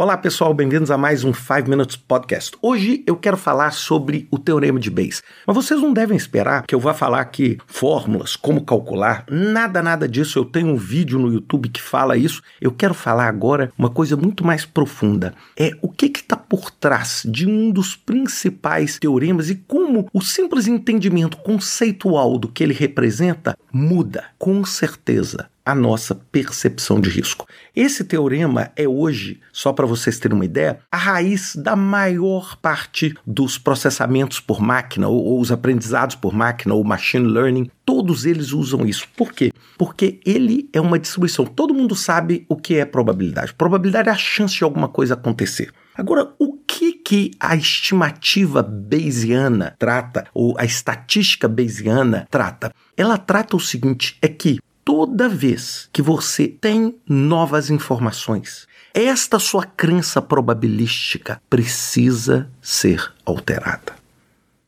[0.00, 2.56] Olá pessoal, bem-vindos a mais um 5 Minutes Podcast.
[2.62, 5.22] Hoje eu quero falar sobre o Teorema de Bayes.
[5.46, 10.08] Mas vocês não devem esperar que eu vá falar aqui fórmulas, como calcular, nada, nada
[10.08, 10.38] disso.
[10.38, 12.40] Eu tenho um vídeo no YouTube que fala isso.
[12.62, 15.34] Eu quero falar agora uma coisa muito mais profunda.
[15.54, 20.66] É o que está por trás de um dos principais teoremas e como o simples
[20.66, 27.46] entendimento conceitual do que ele representa muda, com certeza, a nossa percepção de risco.
[27.74, 33.14] Esse teorema é hoje, só para vocês terem uma ideia, a raiz da maior parte
[33.26, 38.52] dos processamentos por máquina, ou, ou os aprendizados por máquina, ou machine learning, todos eles
[38.52, 39.06] usam isso.
[39.16, 39.52] Por quê?
[39.78, 41.44] Porque ele é uma distribuição.
[41.44, 43.54] Todo mundo sabe o que é probabilidade.
[43.54, 45.72] Probabilidade é a chance de alguma coisa acontecer.
[45.94, 52.72] Agora, o que, que a estimativa bayesiana trata, ou a estatística bayesiana trata?
[52.96, 59.64] Ela trata o seguinte: é que toda vez que você tem novas informações, esta sua
[59.64, 63.99] crença probabilística precisa ser alterada.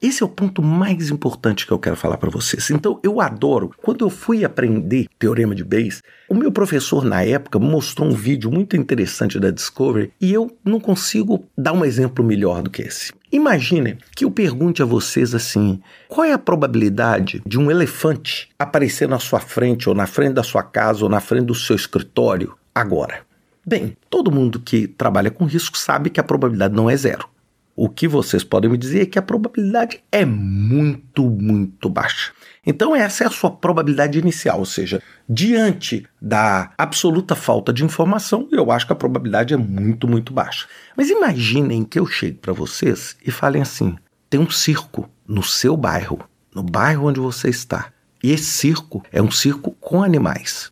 [0.02, 2.70] Esse é o ponto mais importante que eu quero falar para vocês.
[2.70, 3.70] Então, eu adoro.
[3.80, 8.50] Quando eu fui aprender teorema de Bayes, o meu professor na época mostrou um vídeo
[8.50, 13.12] muito interessante da Discovery e eu não consigo dar um exemplo melhor do que esse.
[13.30, 19.08] Imagine que eu pergunte a vocês assim: qual é a probabilidade de um elefante aparecer
[19.08, 22.56] na sua frente, ou na frente da sua casa, ou na frente do seu escritório
[22.74, 23.20] agora?
[23.64, 27.30] Bem, todo mundo que trabalha com risco sabe que a probabilidade não é zero.
[27.74, 32.32] O que vocês podem me dizer é que a probabilidade é muito, muito baixa.
[32.66, 38.46] Então, essa é a sua probabilidade inicial, ou seja, diante da absoluta falta de informação,
[38.52, 40.66] eu acho que a probabilidade é muito, muito baixa.
[40.96, 43.96] Mas imaginem que eu chegue para vocês e falem assim:
[44.28, 46.20] tem um circo no seu bairro,
[46.54, 47.90] no bairro onde você está,
[48.22, 50.70] e esse circo é um circo com animais.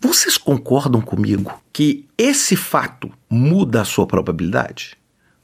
[0.00, 4.99] Vocês concordam comigo que esse fato muda a sua probabilidade?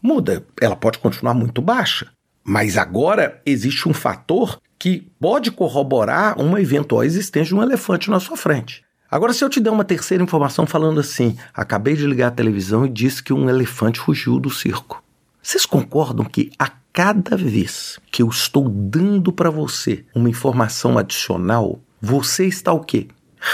[0.06, 0.46] Muda.
[0.60, 2.06] Ela pode continuar muito baixa.
[2.44, 8.20] Mas agora existe um fator que pode corroborar uma eventual existência de um elefante na
[8.20, 8.84] sua frente.
[9.10, 12.86] Agora, se eu te der uma terceira informação falando assim: acabei de ligar a televisão
[12.86, 15.02] e disse que um elefante fugiu do circo.
[15.42, 21.80] Vocês concordam que a cada vez que eu estou dando para você uma informação adicional,
[22.00, 23.08] você está o quê?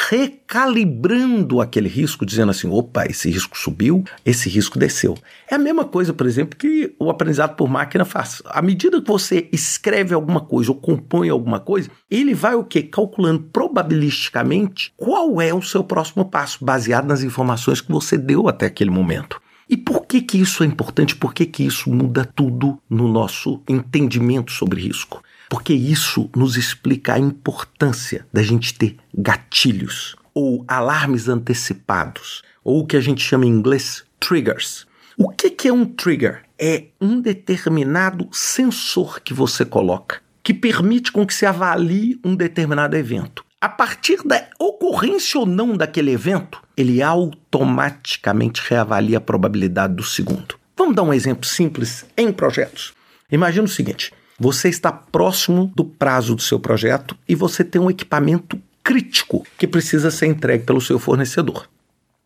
[0.09, 5.19] Recalibrando aquele risco, dizendo assim: opa, esse risco subiu, esse risco desceu.
[5.51, 8.43] É a mesma coisa, por exemplo, que o aprendizado por máquina faz.
[8.47, 12.83] À medida que você escreve alguma coisa ou compõe alguma coisa, ele vai o quê?
[12.83, 18.67] Calculando probabilisticamente qual é o seu próximo passo, baseado nas informações que você deu até
[18.67, 19.41] aquele momento.
[19.69, 21.17] E por que, que isso é importante?
[21.17, 25.23] Por que, que isso muda tudo no nosso entendimento sobre risco?
[25.53, 32.87] Porque isso nos explica a importância da gente ter gatilhos ou alarmes antecipados, ou o
[32.87, 34.87] que a gente chama em inglês triggers.
[35.15, 36.41] O que, é um trigger?
[36.59, 42.97] É um determinado sensor que você coloca que permite com que se avalie um determinado
[42.97, 43.45] evento.
[43.61, 50.59] A partir da ocorrência ou não daquele evento, ele automaticamente reavalia a probabilidade do segundo.
[50.75, 52.95] Vamos dar um exemplo simples em projetos.
[53.31, 57.89] Imagina o seguinte: você está próximo do prazo do seu projeto e você tem um
[57.89, 61.69] equipamento crítico que precisa ser entregue pelo seu fornecedor.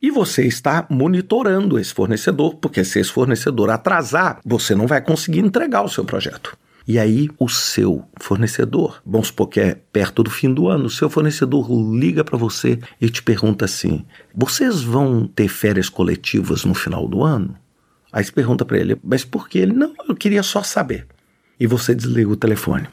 [0.01, 5.41] E você está monitorando esse fornecedor, porque se esse fornecedor atrasar, você não vai conseguir
[5.41, 6.57] entregar o seu projeto.
[6.89, 10.91] E aí o seu fornecedor, vamos supor que é perto do fim do ano, o
[10.91, 16.75] seu fornecedor liga para você e te pergunta assim: "Vocês vão ter férias coletivas no
[16.75, 17.55] final do ano?"
[18.11, 21.07] Aí você pergunta para ele: "Mas por que?" Ele: "Não, eu queria só saber."
[21.59, 22.89] E você desliga o telefone.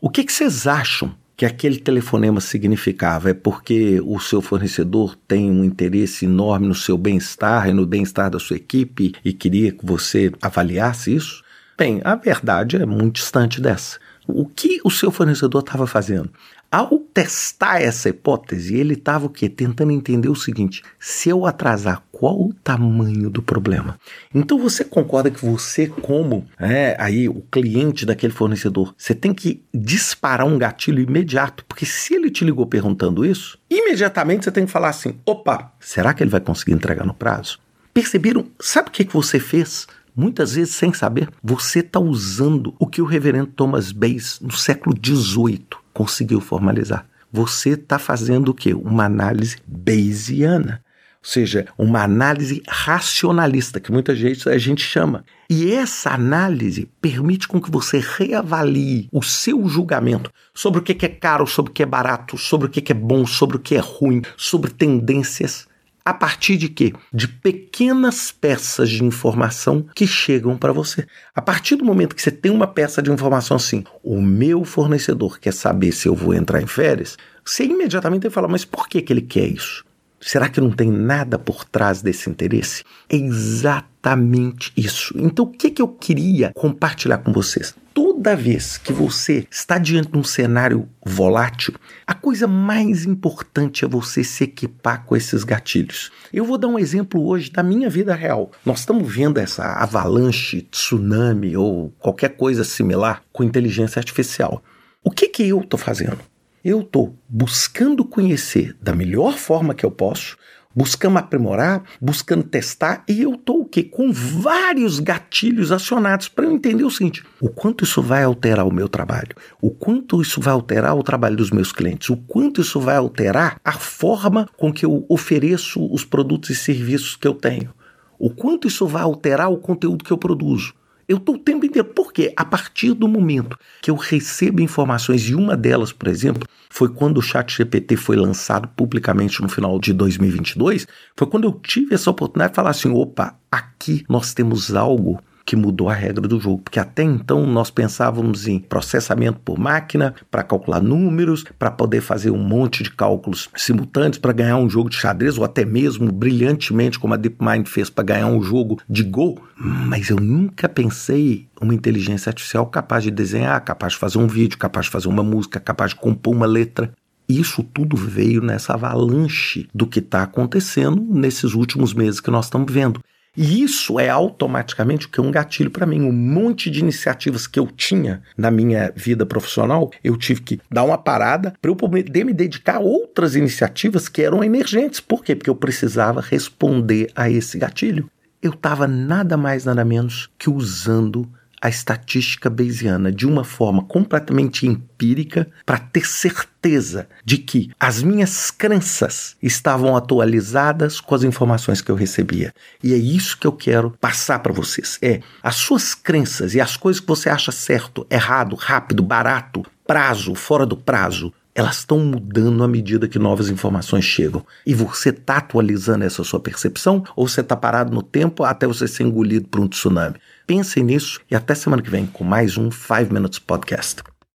[0.00, 3.30] O que, que vocês acham que aquele telefonema significava?
[3.30, 8.30] É porque o seu fornecedor tem um interesse enorme no seu bem-estar e no bem-estar
[8.30, 11.42] da sua equipe e queria que você avaliasse isso?
[11.76, 13.98] Bem, a verdade é muito distante dessa.
[14.26, 16.30] O que o seu fornecedor estava fazendo?
[16.76, 19.48] Ao testar essa hipótese, ele estava o quê?
[19.48, 23.96] Tentando entender o seguinte: se eu atrasar, qual o tamanho do problema?
[24.34, 29.62] Então você concorda que você, como é, aí o cliente daquele fornecedor, você tem que
[29.72, 34.72] disparar um gatilho imediato, porque se ele te ligou perguntando isso, imediatamente você tem que
[34.72, 37.60] falar assim: opa, será que ele vai conseguir entregar no prazo?
[37.92, 38.46] Perceberam?
[38.58, 39.86] Sabe o que, que você fez?
[40.16, 44.96] Muitas vezes, sem saber, você está usando o que o reverendo Thomas Bayes, no século
[45.00, 47.06] XVIII, conseguiu formalizar.
[47.32, 48.74] Você está fazendo o quê?
[48.74, 50.82] Uma análise bayesiana.
[51.22, 55.24] Ou seja, uma análise racionalista, que muita gente a gente chama.
[55.48, 61.08] E essa análise permite com que você reavalie o seu julgamento sobre o que é
[61.08, 63.80] caro, sobre o que é barato, sobre o que é bom, sobre o que é
[63.80, 65.66] ruim, sobre tendências
[66.04, 66.92] A partir de quê?
[67.10, 71.06] De pequenas peças de informação que chegam para você.
[71.34, 75.40] A partir do momento que você tem uma peça de informação assim, o meu fornecedor
[75.40, 78.86] quer saber se eu vou entrar em férias, você imediatamente tem que falar, mas por
[78.86, 79.82] que, que ele quer isso?
[80.20, 82.84] Será que não tem nada por trás desse interesse?
[83.08, 85.14] É exatamente isso.
[85.16, 87.74] Então, o que, que eu queria compartilhar com vocês?
[87.94, 91.74] Toda vez que você está diante de um cenário volátil,
[92.04, 96.10] a coisa mais importante é você se equipar com esses gatilhos.
[96.32, 98.50] Eu vou dar um exemplo hoje da minha vida real.
[98.66, 104.60] Nós estamos vendo essa avalanche, tsunami ou qualquer coisa similar com inteligência artificial.
[105.02, 106.18] O que, que eu estou fazendo?
[106.64, 110.38] eu estou buscando conhecer da melhor forma que eu posso,
[110.74, 113.82] buscando aprimorar, buscando testar, e eu estou o quê?
[113.82, 118.72] Com vários gatilhos acionados para eu entender o seguinte: o quanto isso vai alterar o
[118.72, 122.80] meu trabalho, o quanto isso vai alterar o trabalho dos meus clientes, o quanto isso
[122.80, 127.72] vai alterar a forma com que eu ofereço os produtos e serviços que eu tenho,
[128.18, 130.74] o quanto isso vai alterar o conteúdo que eu produzo.
[131.08, 131.88] Eu estou o tempo inteiro.
[131.88, 132.32] Por quê?
[132.36, 137.18] A partir do momento que eu recebo informações, e uma delas, por exemplo, foi quando
[137.18, 140.86] o Chat GPT foi lançado publicamente no final de 2022,
[141.16, 145.56] foi quando eu tive essa oportunidade de falar assim: opa, aqui nós temos algo que
[145.56, 150.42] mudou a regra do jogo, porque até então nós pensávamos em processamento por máquina para
[150.42, 154.96] calcular números, para poder fazer um monte de cálculos simultâneos para ganhar um jogo de
[154.96, 159.40] xadrez ou até mesmo brilhantemente como a DeepMind fez para ganhar um jogo de Go,
[159.56, 164.58] mas eu nunca pensei uma inteligência artificial capaz de desenhar, capaz de fazer um vídeo,
[164.58, 166.92] capaz de fazer uma música, capaz de compor uma letra.
[167.28, 172.70] Isso tudo veio nessa avalanche do que está acontecendo nesses últimos meses que nós estamos
[172.70, 173.00] vendo.
[173.36, 176.02] E isso é automaticamente o que é um gatilho para mim.
[176.02, 180.84] Um monte de iniciativas que eu tinha na minha vida profissional, eu tive que dar
[180.84, 185.00] uma parada para eu poder me dedicar a outras iniciativas que eram emergentes.
[185.00, 185.34] Por quê?
[185.34, 188.08] Porque eu precisava responder a esse gatilho.
[188.40, 191.28] Eu estava nada mais, nada menos que usando
[191.64, 198.50] a estatística bayesiana de uma forma completamente empírica para ter certeza de que as minhas
[198.50, 202.52] crenças estavam atualizadas com as informações que eu recebia.
[202.82, 204.98] E é isso que eu quero passar para vocês.
[205.00, 210.34] É as suas crenças e as coisas que você acha certo, errado, rápido, barato, prazo,
[210.34, 214.44] fora do prazo, elas estão mudando à medida que novas informações chegam.
[214.66, 218.86] E você está atualizando essa sua percepção ou você está parado no tempo até você
[218.86, 220.16] ser engolido por um tsunami?
[220.46, 224.02] Pensem nisso e até semana que vem com mais um 5 Minutes Podcast.